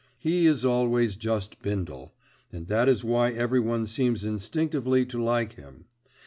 [0.17, 2.15] He is always just Bindle,
[2.51, 5.85] and that is why everyone seems instinctively to like him.